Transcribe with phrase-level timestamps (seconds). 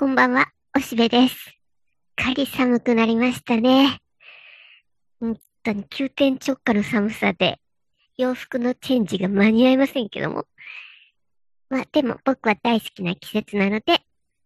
[0.00, 0.46] こんばんは、
[0.76, 1.34] おしべです。
[2.14, 3.98] かり寒くなりましたね。
[5.18, 7.58] 本当に急転直下の寒さで、
[8.16, 10.46] 洋服のチェンジが間に合いませんけども。
[11.68, 14.00] まあ、でも僕は大好きな季節なので、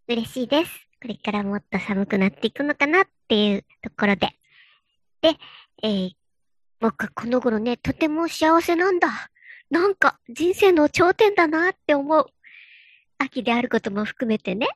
[0.09, 0.73] 嬉しいです。
[1.03, 4.31] これからもっと寒くなっていくのかなっていうところで。
[5.21, 5.37] で、
[5.83, 6.11] えー、
[6.81, 9.31] 僕はこの頃ね、とても幸せなんだ。
[9.69, 12.25] なんか人生の頂点だなって思う。
[13.19, 14.67] 秋であることも含めてね。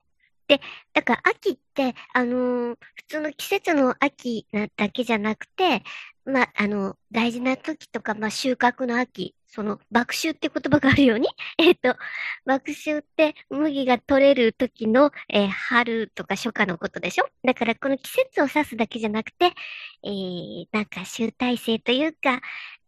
[0.49, 0.61] で、
[0.93, 5.83] だから秋って、あのー、普通の季節の秋なだけじゃなくて、
[6.25, 11.98] まあ、あの、大事な時とか、まあ、収穫の秋、その、爆秋って言葉があるように、 えっ、ー、と、
[12.45, 17.28] 爆秋って麦が取れる時の、えー、春とか初夏のことでしょ？
[17.45, 19.53] だからこの季節を指すだけじゃなくて、
[20.03, 22.41] えー、なんか集大成というか、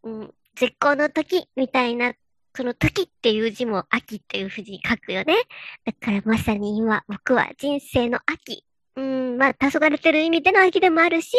[0.02, 2.14] うん、絶好の時みたいな
[2.58, 5.36] その時っていう字も秋っていう字に書くよね。
[5.84, 8.64] だからまさに今僕は人生の秋。
[8.96, 11.36] うん、まあ、黄昏てる意味での秋でもあるし、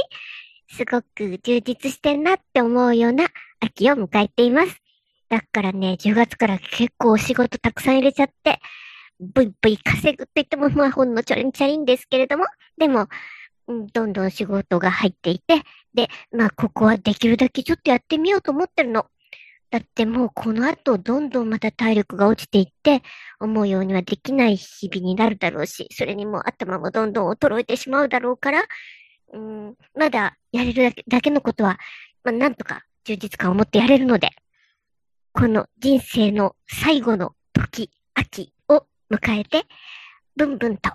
[0.71, 3.25] すごく充実してんなって思うような
[3.59, 4.81] 秋を迎えています。
[5.27, 8.61] だからね、10月から結構お仕事たくさん入れちゃって、
[9.19, 12.45] ブイブイ稼ぐって言ってもまあほんのちょりんちゃりんですけれども、
[12.77, 13.09] でも、
[13.91, 19.07] どんどん仕事が入っていて、で、まあここはできるだけちょっとやってみようと思ってるの。
[19.71, 23.03] だってもうこの後どんどんまた体力が落ちていって、
[23.39, 28.63] 思うようにはできない日々になるだろうし、それにも頭もどんどん衰えてしまうだろうから、
[29.33, 31.77] うん、まだやれるだけのことは、
[32.23, 34.29] まあ、なんとか充実感を持ってやれるので、
[35.33, 39.65] この人生の最後の時、秋を迎えて、
[40.35, 40.91] ブンブンと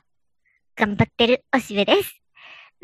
[0.76, 2.23] 頑張ってるおしべです。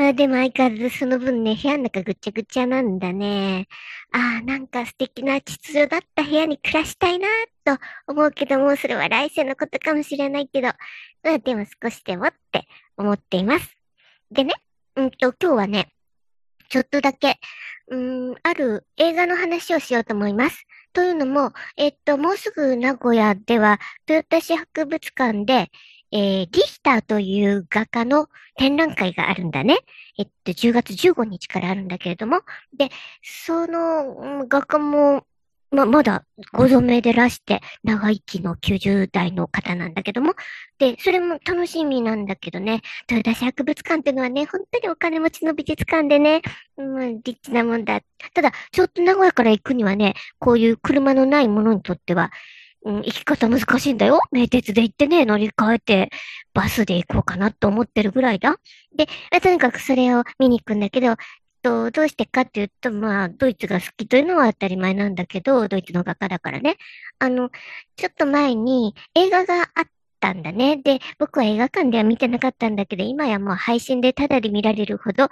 [0.00, 3.68] まあでも相変わらずその分ね、部屋の中ぐっちゃぐちゃなんだね。
[4.12, 7.28] ああ、なんか素敵な秩序だった部屋に暮らしたいな
[7.66, 10.68] と思うけども、それは来世のことかもしれないけど、
[11.22, 13.76] まあでも少しでもって思っています。
[14.30, 14.54] でね、
[14.96, 15.92] うんと、今日はね、
[16.70, 17.38] ちょっとだけ、
[17.88, 17.96] う
[18.30, 20.66] ん、ある映画の話をしようと思います。
[20.94, 23.78] というのも、えっと、もうすぐ名古屋では、
[24.08, 25.70] 豊田市博物館で、
[26.12, 29.78] えー、リヒターという画家の展覧会があるんだね。
[30.18, 32.42] えっと、10月15日からあるんだけれども。
[32.76, 32.90] で、
[33.22, 35.24] その画家も、
[35.70, 40.34] ま、まだご存命でらして、長生きの90代の方なんだけども。
[40.78, 46.42] で、それも楽しみなんだけどね、豊田市博物館っていうのはね、本当にお金持ちの美術館でね、
[46.76, 48.00] うん、リッチなもんだ。
[48.34, 52.32] ただ、ちょっと名古屋から行くにはね、こういう車のないものにとっては、
[52.84, 54.20] うん、行き方難しいんだよ。
[54.32, 56.10] 名鉄で行ってね、乗り換えて、
[56.54, 58.58] バスで行こうかなと思ってるぐらいだ。
[58.96, 59.06] で、
[59.40, 61.16] とにかくそれを見に行くんだけど、
[61.62, 66.76] と、どうしてかっていうと、まあ、ドイツが好きというのは当たり前なんだけど、ドイツの画家だからね。
[67.18, 67.50] あの、
[67.96, 69.84] ちょっと前に映画があっ
[70.20, 70.76] たんだね。
[70.78, 75.28] で、僕は映画館では見てなかったんだけど、今やもう配信でタダで見られるほど、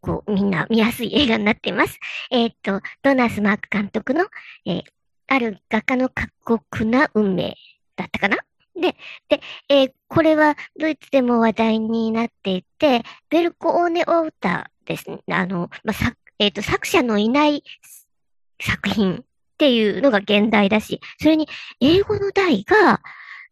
[0.00, 1.98] こう、みんな見やすい映画になっています。
[2.30, 4.26] えっ、と、ドナス・マーク監督の、
[4.66, 4.82] えー、
[5.30, 7.56] ある画家の過酷な運命
[7.94, 8.36] だったかな？
[8.74, 8.96] で、
[9.28, 15.20] で、えー、これはドイツでも話題になっていて、ベルコ・オーネ・オーターですね。
[15.30, 17.62] あの、まあ、さ、えっ、ー、と、作者のいない
[18.60, 19.20] 作品っ
[19.56, 21.48] ていうのが現代だし、それに
[21.80, 23.00] 英語の題が、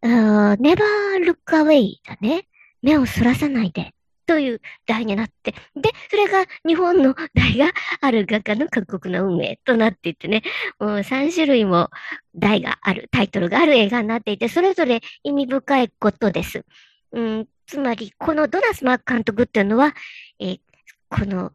[0.03, 0.77] never
[1.25, 2.49] look away だね。
[2.83, 3.95] 目をそらさないで。
[4.29, 7.73] という題になって、で、それが日本の題が
[8.03, 10.43] ある画家の各国の運命となっていてね、
[10.79, 11.89] もう3種類も
[12.35, 16.67] 題がある、タイトルがある映画になっていて、それぞれ意味深いことです。
[17.13, 19.95] うん、つまり、このドナス・マーク監督っていうのは、
[20.39, 20.61] えー、
[21.09, 21.53] この、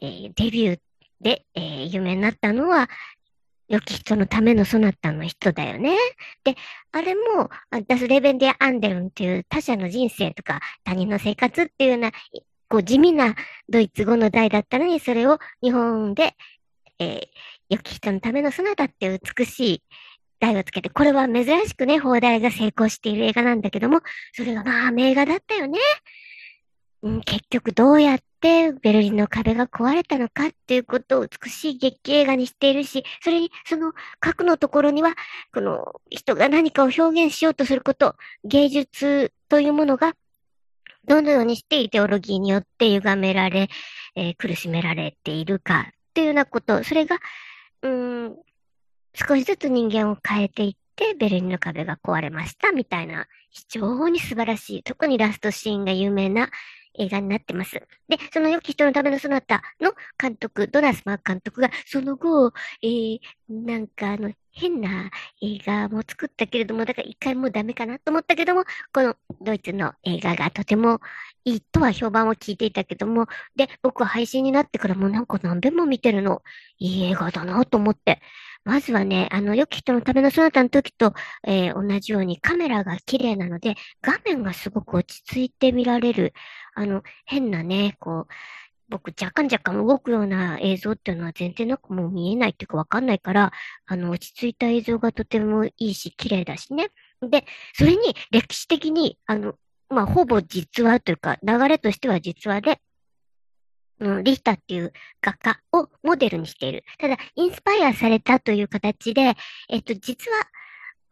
[0.00, 0.80] えー、デビュー
[1.20, 2.88] で、えー、有名になったのは、
[3.68, 5.96] 良き人のためのそなたの人だよね。
[6.44, 6.56] で、
[6.92, 7.50] あれも、
[7.86, 12.12] ダス・レベンディア・アンデルンっていう他者の人生とか他人の生活っていうような、
[12.68, 13.34] こう地味な
[13.68, 16.34] ドイツ語の題だったのに、それを日本で、
[16.98, 17.20] えー、
[17.70, 19.82] 良き人のためのそなたっていう美しい
[20.40, 24.00] 題をつけて、これは珍しくね、放題が成功している映画なんだけども、
[24.32, 25.78] それがまあ名画だったよね。
[27.02, 35.14] うん、結局どうやってベルリンの壁が壊れたのかっていうことを美しい劇映画にしているし、それにその核のところには、
[35.52, 40.14] この人が何かを表現しようとすること、芸術というものが
[41.06, 43.68] どのようにしてイデオロギーによって歪められ、
[44.14, 47.18] えー、苦しめられているかっていうようなこと、それが、
[47.82, 48.36] うん、
[49.14, 56.50] 少しずつ人間を変えていって、ベルリンの壁が壊れましたみたいな、非常に素晴らしい、特にラストシーンが有名な
[56.98, 57.74] 映画になってます。
[58.08, 62.52] で、その良き人のためのそなたの監督、ドナスマー監督が、その後、
[62.82, 65.10] えー、なんかあの、変な
[65.42, 71.00] 映画も作ったけれども、だから一回もうダメかなと思ったけども、このドイツの映画がとても
[71.44, 73.26] いいとは評判を聞いていたけども、
[73.56, 76.42] で、僕は配信になってからもうなんか何遍も見てるの。
[76.78, 78.20] いい映画だなと思って。
[78.64, 81.14] まずはね、あの、良き人のためのそなたの時と、
[81.46, 86.32] えー、同じようにカメラが綺麗なので、画面がすごく落ち着いて見られる。
[86.74, 88.32] あの、変なね、こう、
[88.88, 93.52] 僕若干若干動くような映像っていうのは全然なくもう見えないっていうかわかんないから、
[93.86, 96.88] あの、落ち着いた映像がとてもいいし、綺麗だしね。
[97.22, 97.44] で、
[97.74, 99.54] それに歴史的に、あの、
[99.88, 102.80] まあ、ほぼ実話というか、流れとしては実話で、
[104.00, 106.84] リヒタっていう画家をモデルにしている。
[106.98, 109.34] ただ、インスパイアされたという形で、
[109.68, 110.48] えっと、実は、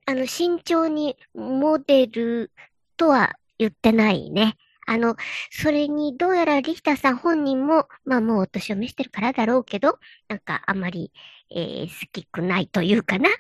[0.07, 2.51] あの、慎重にモデル
[2.97, 4.57] とは言ってないね。
[4.87, 5.17] あの、
[5.51, 11.13] それにどうやらリヒターさん本人も、まあもうお年を召してるからだろうけど、なんかあまり、
[11.51, 13.31] えー、好きくないというかな。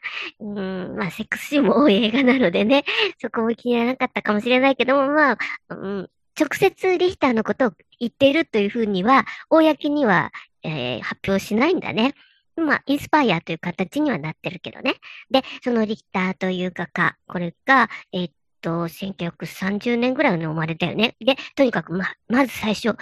[0.40, 2.84] うん、まあセックスシーンも多い映画なのでね、
[3.20, 5.38] そこも気にならなかったかもしれないけども、まあ、
[5.68, 10.32] うん、直接リヒターのことを言っているというふうには、公には、
[10.62, 12.14] えー、発表しないんだね。
[12.56, 14.96] まあ、インスパイアという形にはなってるけどね。
[15.30, 18.30] で、そのリヒターという画家、これが、えー、
[18.62, 21.16] と、1930年ぐらいの生まれだよね。
[21.20, 22.94] で、とにかく、ま、まず最初、え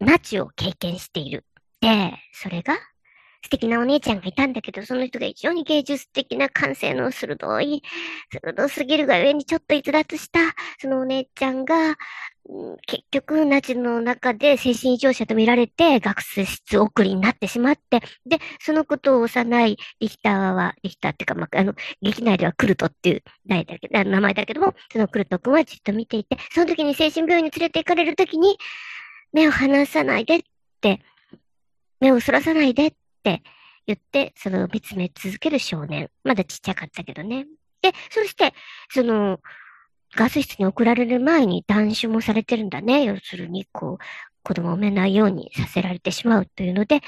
[0.00, 1.44] ナチを経験している。
[1.80, 2.78] で、それが、
[3.44, 7.82] 素敵なお姉ちゃんがいたんだけど、その人が非常に芸術的な感性の鋭い、
[8.32, 10.40] 鋭すぎるが上にちょっと逸脱した、
[10.80, 11.96] そのお姉ちゃんが、
[12.86, 28.58] 結局、ナチの中で精神異常者と見られて、学生室送りになってしまって、で、そのことを幼いリヒターは、リヒターっていうか、まあ、あの、劇内ではクルトっていう、名前だけども、そのクルト君はじっと見ていて、その時に精神病院に連れて行かれる時に、
[29.34, 30.42] 目を離さないでっ
[30.80, 31.02] て、
[32.00, 33.42] 目をそらさないでってって
[33.86, 36.10] 言って、その見つめ続ける少年。
[36.22, 37.46] まだちっちゃかったけどね。
[37.80, 38.52] で、そして、
[38.90, 39.40] その、
[40.14, 43.04] ガス室に送られる前に断酒もされてるんだね。
[43.04, 44.04] 要するに、こう、
[44.42, 47.00] 子供を産めないようにさせられてしまうというので、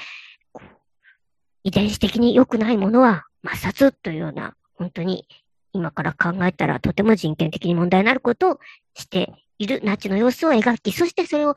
[1.63, 5.27] 遺伝子的に良くないものは抹殺というような、本当に
[5.73, 8.59] 今から考えたらとても人権的に問題になることを
[8.95, 11.55] しているナチの様子を描き、そしてそれを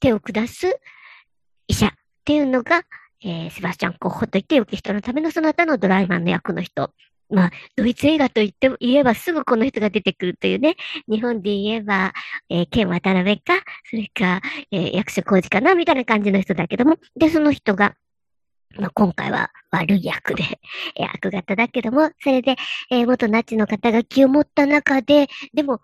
[0.00, 0.80] 手を下す
[1.66, 1.90] 医者っ
[2.24, 2.84] ていうのが、
[3.24, 6.92] えー、セバスチャン候補といって、良き人のためのその他のドライマンの役の人。
[7.30, 10.76] まあ、ドイツ映画と言っても、言えばすぐこの人が出てくるというね、
[11.08, 12.14] 日本で言えば、
[12.48, 13.54] えー、ケン渡辺か、
[13.90, 17.96] それか、えー、役所工事かな、みたいな感じの人だけども、で、その人が、
[18.76, 20.42] まあ、今回は悪い役で、
[20.96, 22.56] えー、悪型だけども、それで、
[22.90, 25.80] えー、元ナチの方が気を持った中で、でも、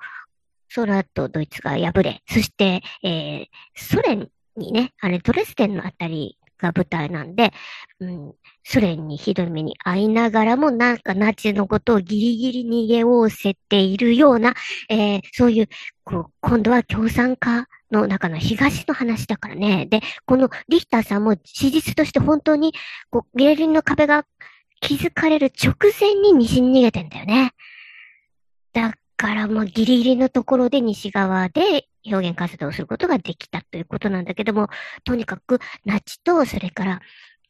[0.70, 3.46] その後ドイツが敗れ、そして、えー、
[3.76, 7.52] ソ連にね、あれ、ドレスデンのあたりが舞台なんで、
[8.00, 8.32] うん、
[8.64, 14.54] ソ連にひどい目に遭いながらも、なんかナチのことをギリギリ逃げおおせているような、
[14.88, 15.68] えー、そういう、
[16.04, 19.86] こう、今度は共産化の中の東の話だからね。
[19.86, 22.72] で、このリヒターさんも史実として本当に、
[23.10, 24.24] こう、ゲーリンの壁が
[24.80, 27.52] 築かれる直前に西に逃げてんだよね。
[28.72, 34.68] だからもうギリギリのところで西側で表現活動をすることができたということなんだけども、
[35.04, 37.00] とにかくナチと、それから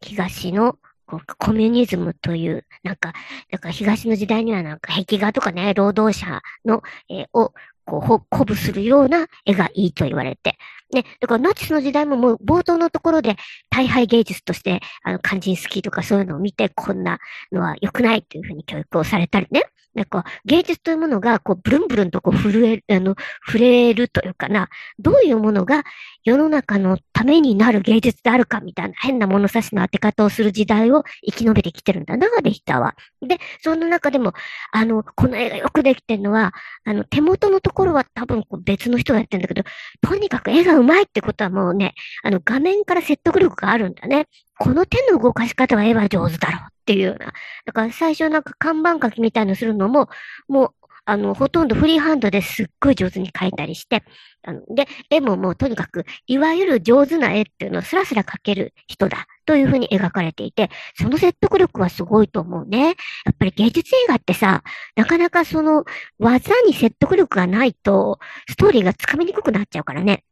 [0.00, 3.12] 東のこうコミュニズムという、なんか、
[3.50, 7.52] だから東の時代にはなんか壁画とかね、労働者の、えー、を、
[7.84, 10.56] こう、ほ、鼓舞するような絵がいいと言われて。
[10.92, 13.36] ね、だからナチスの時代ももう冒頭のところで
[13.68, 17.18] 大敗芸術として、あの、肝心好きとかそういうのを見て、こんな
[17.52, 19.64] のは良くないというふうに教育をされたりね。
[19.94, 23.14] なんか、芸術というものが、こう、ブルンブルンとこう、震える、あの、
[23.46, 25.84] 触れるというかな、どういうものが
[26.24, 32.96] 世の中のためになる芸術であるかみたいな変な物差しの当て方をする時代を生き延びてきてるんだな、レヒターは。
[33.22, 34.32] で、その中でも、
[34.72, 36.52] あの、この絵がよくできてるのは、
[36.84, 39.62] あの、手元のところは多分こう別の人がやってるんだけど、
[40.00, 44.26] とにかく絵が上手いってことはもうね、あの、画面から説得力があるんだね。
[44.58, 47.32] この手の動かし方は絵は上手だろうっていうような。
[47.64, 50.10] だから最初なんか看板書きみたいのするのも、
[50.48, 50.70] もう、
[51.06, 54.04] あの、ほとんどフリーハンドですっごい上手に描いたりして、
[54.42, 62.86] あので、絵ももうとにかく、いわゆる上手な絵っていうのをスラスラ描ける人だというふうに描かれていて、その説得力はすごいと思うね。
[62.86, 62.92] や
[63.32, 64.62] っぱり芸術映画ってさ、
[64.96, 65.84] なかなかその
[66.18, 70.24] 技に説得力がないと、ストーリーがつかみにくくなっちゃうからね。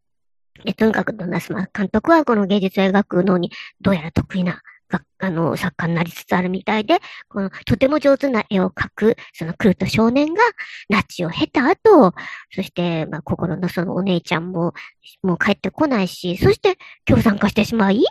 [0.64, 4.62] で、とにかくドナスマ監督はこの芸術を描くのにどうやら得意な
[5.22, 6.98] あの、作家になりつつあるみたいで、
[7.28, 10.42] この、とても上手な絵を描く、そのクルト少年が、
[10.88, 12.12] ナチを経た後、
[12.50, 14.74] そして、まあ、心のそのお姉ちゃんも、
[15.22, 18.04] もう帰ってこないし、そして、共産化してしまい、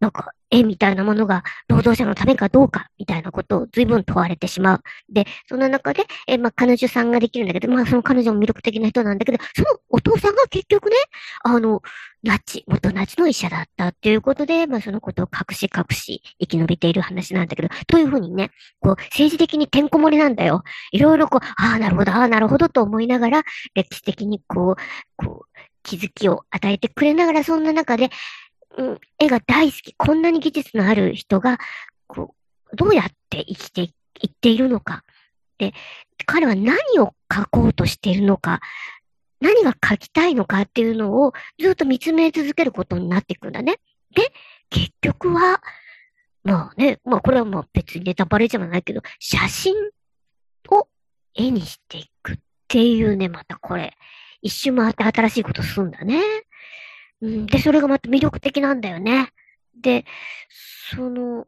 [0.00, 4.82] なんか、絵みたいなものが労働者のためかどうか、みたいなことを随分問われてしまう。
[5.10, 10.96] で、そんな中で、え、まあ、彼女さんができるんだけど、まあ、その彼女も魅力的な人なんだけど、そのお父さんが結局ね、
[11.42, 11.82] あの、
[12.22, 18.50] ナチ、元ナチの医者だったっていうことで、まあ、そのことを隠し隠し生き延びている話なんだけど、というふうにね、
[18.80, 20.62] こう、政治的にてんこ盛りなんだよ。
[20.92, 23.42] いろいろこう、ああ、なるほど、ああ、なるほどと思いながら、
[23.74, 28.10] 歴史的にこう、こう、気づきを与えてくれながら、そんな中で、
[29.18, 31.58] 絵が大好き、こんなに技術のある人が、
[32.06, 32.34] こ
[32.72, 33.92] う、どうやって生きてい
[34.26, 35.04] っているのか。
[35.58, 35.72] で、
[36.26, 38.60] 彼は何を描こうとしているのか、
[39.40, 43.76] 何が描きたいのかっていうのをずっと見つめ続けることになっていくんだね。
[44.14, 44.32] で、
[44.70, 45.60] 結局は、
[46.42, 49.74] まあね、まあこれはまあ別にネタバレじゃないけど、写真
[50.70, 50.88] を
[51.34, 52.36] 絵にしていくっ
[52.68, 53.96] ていうね、またこれ、
[54.42, 56.20] 一周回って新しいことすんだね。
[57.20, 59.30] うん、で、それがまた魅力的なんだよね。
[59.80, 60.04] で、
[60.94, 61.46] その、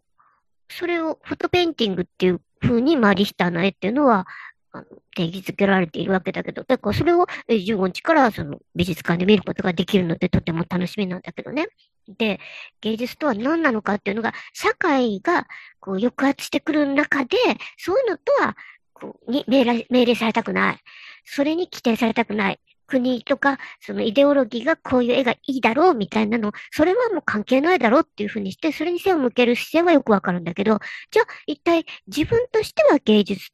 [0.69, 4.27] それをフォトペインティングっていう風に、まあ、リヒターの絵っていうのは、
[4.73, 4.85] あの、
[5.17, 11.67] 定義づけられているわけだけど、だからそれを15日からその美術館で見ることができるのでとても楽しみなんだけどね。
[12.07, 12.39] で、
[12.81, 15.47] 芸術とは何なのかっていうのが、社会が
[15.81, 17.37] こう抑圧してくる中で、
[17.79, 18.57] そういうのとは、
[18.95, 20.79] こう、に命令、命令されたくない。
[21.25, 22.61] それに規定されたくない。
[22.91, 30.79] 国とか、そのイデオロギーがこういう絵がいいだろうみたいなの、それはもう関係ないだろうっていうふうにして、それに背を向ける姿勢はよくわかるんだけど、
[31.11, 33.47] じゃあ一体自分としては芸術っ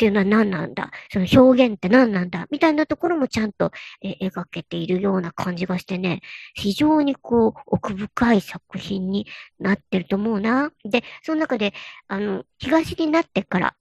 [0.00, 0.90] ていうのは何なんだ？
[1.12, 2.46] その表現って何なんだ？
[2.50, 3.70] みたいなところもちゃんと、
[4.02, 6.22] え描けているような感じがしてね、
[6.54, 9.26] 非常にこう奥深い作品に
[9.58, 10.72] なってると思うな。
[10.84, 11.74] で、その中で、
[12.08, 13.74] あの、東になってから、や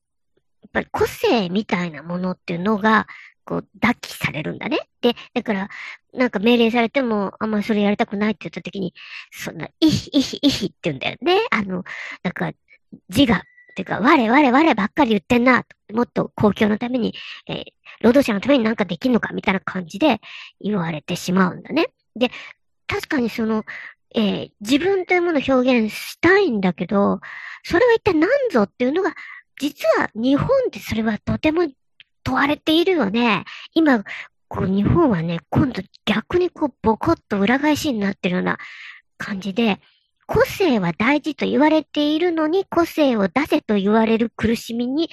[0.67, 3.07] っぱり個性みたいなものっていうのが、
[3.49, 4.77] こう、抱きされるんだね。
[5.01, 5.69] で、だから、
[6.13, 8.93] なんか命令されても、あんまそれやりたくないって言った時に、
[9.31, 11.39] そんな、いひ、いひ、いひって言うんだよね。
[11.49, 11.83] あの、
[12.21, 12.51] なんか、
[13.09, 13.41] 自我、っ
[13.75, 17.15] ていうか、我、我、我ばっかり言ってんな、もっと公共のために、
[17.47, 17.63] えー、
[18.01, 20.21] 労働者のためになんかできんのか、みたいな感じで
[20.61, 21.87] 言われてしまうんだね。
[22.15, 22.29] で、
[22.85, 23.63] 確かにその、
[24.13, 27.19] えー、自分というものを表現したいんだけど、
[27.63, 29.15] それは一体何ぞっていうのが、
[29.59, 31.63] 実は日本でそれはとても
[32.23, 33.45] 問われているよね。
[33.73, 34.03] 今、
[34.47, 38.57] こう、日本はね、今度逆にこう、ボコッと裏返しになってるような
[39.17, 39.79] 感じで、
[40.25, 45.09] 個性は大事と言われているのに、個性を出せと言われる苦しみに、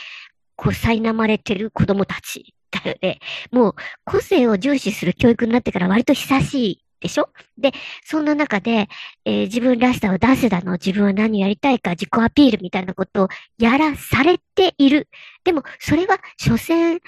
[0.56, 3.18] こう、苛まれてる子供たちだよね。
[3.50, 7.28] もう、個性を重視する教育になってから割と久しいでしょ？
[7.58, 7.72] で、
[8.04, 8.88] そんな中で、
[9.24, 15.08] えー、自分らしさを出すだの、自分は何やりたいか、自己アピールみたいなことをやらされている。
[15.44, 17.00] でも、それは、所詮、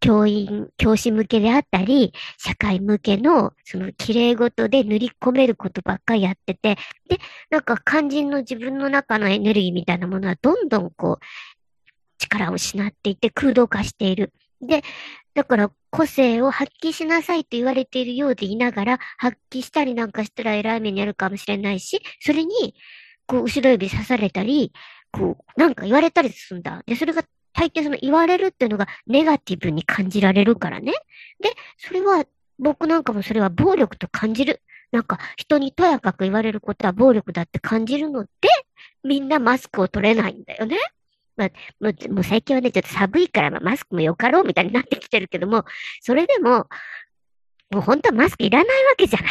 [0.00, 6.76] 教員、教師向けであったり、社会向けの、その、綺麗事で塗り込めることばっかりやってて、
[7.08, 7.18] で、
[7.50, 11.24] なんか肝心の自分の中のエネルギーみたいなものはどんどんこう、
[12.18, 14.32] 力を失っていて空洞化している。
[14.60, 14.82] で、
[15.34, 22.74] だから個性を発揮しなさいと言われているようでいながら、発揮したりなんかしたら偉い目にあるかもしれないし、それに、
[23.26, 24.72] こう、後ろ指刺されたり、
[25.12, 26.82] こう、なんか言われたりするんだ。
[26.86, 30.92] で、それが大抵その言われるっていうのがネガティブに感じられるからね。
[31.40, 32.24] で、それは、
[32.58, 34.62] 僕なんかもそれは暴力と感じる。
[34.92, 38.30] なんか、人にとやかく言われることは暴力だって感じるので、
[39.04, 40.76] みんなマスクを取れないんだよね。
[41.40, 45.64] まあ、もうもう最近はね、ちょっと寒いからま、マスクもよかろうみたいになってきてるけども、
[46.02, 46.66] それでも、
[47.70, 49.30] もう本当はマスクいらないわけじゃない。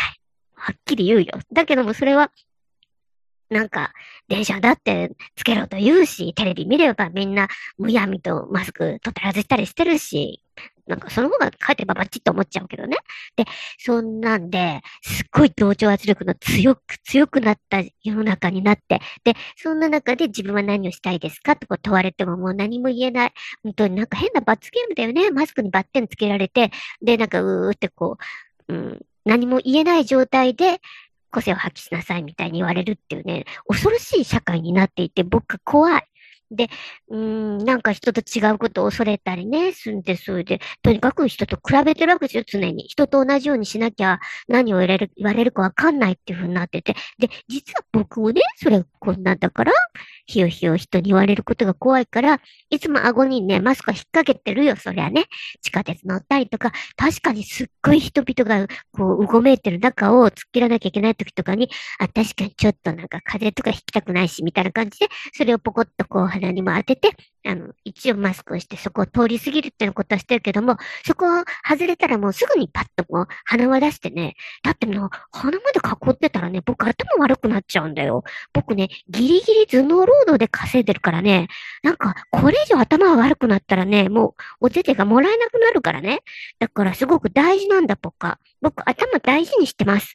[0.55, 1.27] はっきり言うよ。
[1.53, 2.31] だけどもそれは、
[3.49, 3.93] なんか、
[4.27, 7.47] 電車だってつけろと言うし、テレビ見ればみんな
[7.77, 10.41] むやみとマスク取ったら外したりしてるし、
[10.89, 12.97] なんかその方が帰ってばばっちって思っちゃうけどね。
[13.35, 13.45] で、
[13.77, 21.55] そんなんで、すっごい同調圧力の強く、強くなった世の中になって、で、そんな中で自分は何をしたいですか？
[21.55, 23.33] と問われてももう何も言えない。
[23.63, 25.29] 本当になんか変な罰ゲームだよね。
[25.29, 28.17] マスクにバッテンつけられて、で、なんかうーってこ
[28.67, 30.79] う、うん、何も言えない状態で、
[31.31, 36.03] 個性を発揮しなさいみたいに言われるっていうね、恐ろしい社会になっていて、僕怖い。
[36.51, 36.69] で、
[37.09, 42.85] うん、なんか人と違うことを恐れたりね、すんで、それで、とにかく人と比べてるわけですよ、常に。
[42.85, 46.95] 人と同じようにしなきゃ何を言われる、言われるかわかんないっていうふうになってて。
[47.19, 49.73] で、実は僕もね、それこんなんだから、
[50.29, 55.25] ひよひよ人に言われることが怖いから、いつも顎にね、マスクは引っ掛けてるよ、そりゃね。
[55.61, 67.09] 地下鉄乗ったりとか、確かにすっごい人々が、こう、うごめいてる中を突っ切らなきゃいけない時とかに、あ、確かにちょっとなんか風邪とか引きたくないし、みたいな感じで、それをポコッとこう鼻にも当てて、
[67.45, 78.23] あの、一応マスクをしてそこを通り過ぎるっていうことはしてるけども、そこを外れたらもうすぐにパッともう鼻は出してね、だってもう鼻まで囲ってたらね、僕頭悪くなっちゃうんだよ。
[78.53, 81.47] 僕ね、ギリギリ頭脳労働で稼いでるからね、
[81.83, 84.29] なんかこれ以上頭が悪くなったらね、も
[84.61, 86.19] うお手手がもらえなくなるからね。
[86.59, 88.39] だからすごく大事なんだ、僕は。
[88.61, 90.13] 僕頭大事にしてます。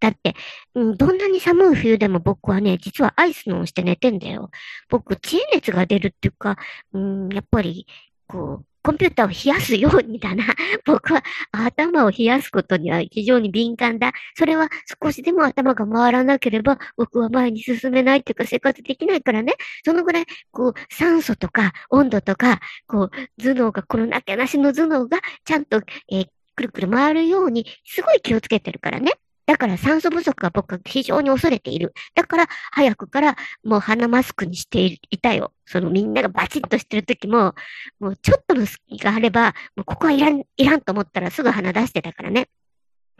[0.00, 0.34] だって、
[0.74, 4.50] うん、どんなに寒い冬でも僕はね、実はアイスのをして寝てんだよ。
[4.88, 6.56] 僕、知恵熱が出るっていうか、
[6.92, 7.86] うん、やっぱり、
[8.26, 10.44] こう、コンピューターを冷やすようにだな。
[10.84, 11.22] 僕は
[11.52, 14.12] 頭を冷やすことには非常に敏感だ。
[14.36, 14.68] それは
[15.02, 19.54] 少しでも頭が回らなければ僕は前に進めないっていうか生活できないからね。
[19.86, 29.12] そのぐらい、こう、酸素とか温度とか、こう、頭脳が、このなきゃなしの頭脳がちゃんと、えー、くるくる回るようにすごい気をつけてるからね。
[29.46, 31.92] だから酸素不足は僕は非常に恐れている。
[32.14, 35.52] だから早くからもう鼻マスクにしていたよ。
[35.66, 37.54] そのみんながバチッとしてる時も、
[38.00, 42.48] もうちょっとの隙があれば、もうここはいらん、いらんと思ったらすぐ鼻出してたからね。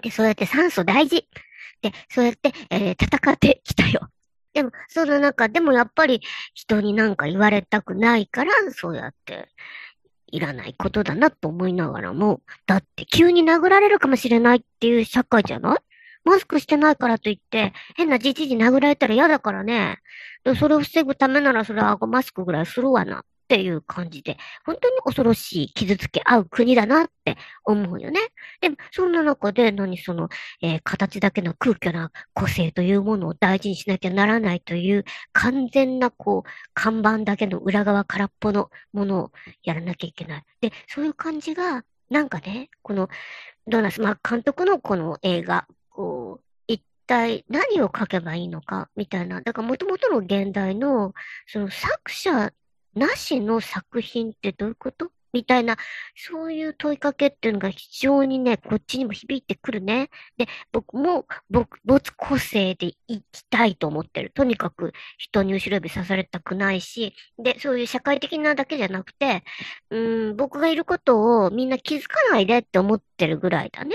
[0.02, 1.28] で、そうやって酸素大事。
[1.82, 4.08] で、そうやって、えー、戦ってきたよ。
[4.54, 6.22] でも、その中でもやっぱり
[6.54, 9.48] 人になんか言われたくないから、そうやって
[10.28, 15.78] いらないことだなと思いながらも、だって急に殴られるかもしれないっていう社会じゃない？
[16.24, 19.98] マスクしてないからといって、変なじじじ殴られたら嫌だからね。
[20.58, 28.20] それを防ぐためならそれは顎マスクぐらいするわなっていう感じで、本当に恐ろしい傷つけ合う国だなって思うよね。
[28.60, 30.28] でも、そんな中で何その、
[30.62, 40.42] えー、形だけの空虚な個性というものを大事にしなきゃならないという完全なこう、看板だけの裏側空っぽのものをやらなきゃいけない。
[40.62, 43.08] で、そういう感じが、なんかね、この、
[43.66, 49.40] ドーナス・マー監督のこの映画、こう、一体何を書けばいいのか、みたいな。
[49.40, 51.14] だから元々の現代の、
[51.46, 52.52] その作者
[52.94, 55.76] なしの作品ってどういうことみたいな、
[56.16, 60.10] そういう問いかけっていうのが非常にね、こっちにも響いてくるね。
[60.36, 64.30] で、僕も、僕、没個性で生きたいと思ってる。
[64.30, 69.44] とにかく人に後ろ指さされたくないし、で、そういう社会的なだけじゃなくて、
[69.90, 73.94] うん、僕がいることをみんな気づかないでって思ってるぐらいだね。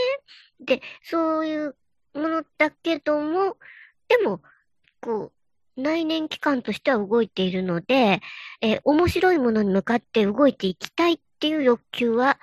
[0.59, 1.75] で、そういう
[2.13, 3.57] ものだけども、
[4.07, 4.41] でも、
[5.01, 5.31] こ
[5.77, 8.21] う、内燃機関としては動いているので、
[8.61, 12.37] えー、面白いものに向かって動いていきたいっていう欲求は、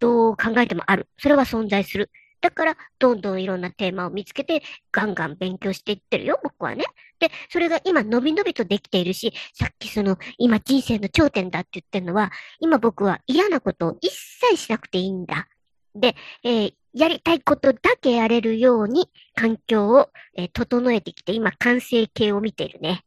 [0.00, 1.08] どう考えてもある。
[1.18, 2.10] それは存在する。
[2.40, 6.84] だから、どんどんいろんなテーマを見つけて、ガンガン勉強していってるよ、僕はね。
[7.18, 15.48] で、それが今、のびのびとできているし、さっきその、今人生の頂点だって言ってるのは、今僕は嫌なことを一切しなくていいんだ。
[15.94, 23.04] で、えー、やりたいことだけやれるように環境を、えー、整えてきて、今完成形を見てるね。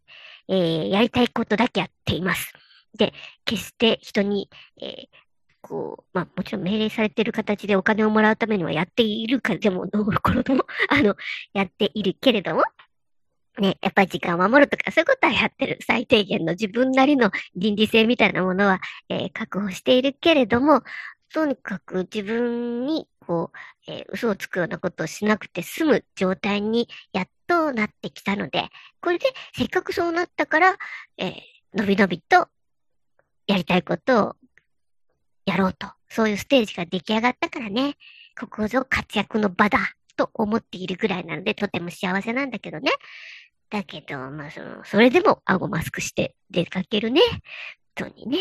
[0.48, 2.54] えー、やりたいことだけやっています。
[2.98, 3.14] で、
[3.46, 4.50] 決して人に、
[4.82, 5.08] えー、
[5.62, 11.16] こう、まあもちろん命令されている形でお金をもらうためにはやっているかでも、どうこでも、 あの、
[11.54, 12.64] やっているけれども、
[13.60, 15.80] ね、やっぱり時間を守るとか、そういうことはやってる。
[15.86, 20.84] 最低限の自分なりの倫理性みたいなものは、えー、確保しているけれども、
[21.34, 28.70] とにかく自分に、こう、えー、嘘をつくようなことをしなくて済む状態にやっとなってきたので、
[29.02, 30.78] これでせっかくそうなったから、
[31.18, 31.34] えー、
[31.76, 32.48] のびのびと
[33.48, 34.36] やりたいことを
[35.46, 35.88] やろうと。
[36.10, 37.96] そういうステージが出来上がったからね、
[38.38, 39.80] ここぞ活躍の場だ
[40.18, 42.92] と思っているぐらいなので、とても幸せなんだけどね。
[43.70, 47.22] だけど、まあ、その、それでも顎マスクして出かけるね。
[47.98, 48.40] 本当にね。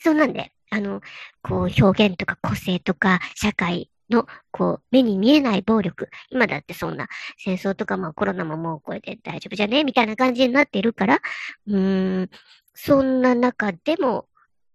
[0.00, 1.00] そうなんで、あの、
[1.42, 6.08] こう表現とか個性とか社会の、こう、目に見えない暴力。
[6.30, 9.84] 今だってそんな戦争とかまあコロナももうこれで大丈夫じゃね？
[9.84, 11.18] みたいな感じになってるから、
[11.66, 12.30] うーん、
[12.74, 14.26] そんな中でも、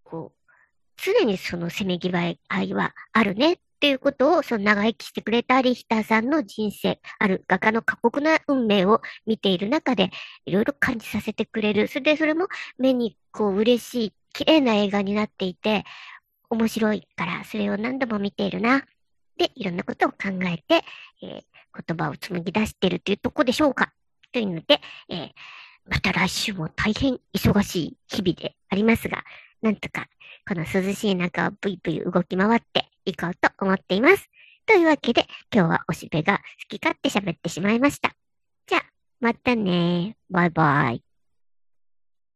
[0.04, 0.52] こう、
[0.98, 3.54] 常にそのせめぎ合いはあるね？
[3.54, 10.10] っていうことを、その長生きしてくれたリヒターさんの人生、ある画家の過酷な運命を見ている中で、
[10.46, 11.90] いろいろ感じさせてくれる。
[11.90, 15.84] それでそれも目にこう嬉しい綺麗な映画になっていて、
[16.50, 18.86] 面白いから、それを何度も見ているな。
[19.38, 20.16] で、いろんなことを考
[20.46, 20.86] えて、
[21.22, 21.42] えー、
[21.88, 23.92] 言葉を紡ぎ出しているというとこでしょうか？
[24.32, 25.30] というので、えー、
[25.90, 29.24] また来週も大変忙しい日々でありますが、
[29.62, 30.08] なんとか、
[30.48, 34.30] この涼しい中をブイブイ動き回っていこうと思っています。
[34.66, 36.38] というわけで、今日はおしべが
[36.70, 38.14] 好き勝手喋ってしまいました。
[38.68, 38.86] じゃあ、
[39.20, 41.13] またねバイバイ。